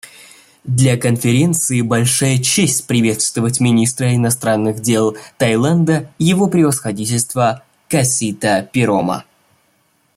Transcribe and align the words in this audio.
Для 0.63 0.97
Конференции 0.97 1.81
большая 1.81 2.39
честь 2.39 2.87
приветствовать 2.87 3.59
министра 3.59 4.15
иностранных 4.15 4.81
дел 4.81 5.15
Таиланда 5.37 6.11
Его 6.17 6.47
Превосходительство 6.47 7.61
Касита 7.87 8.63
Пирома. 8.73 9.25